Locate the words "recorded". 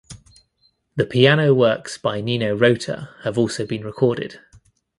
3.85-4.39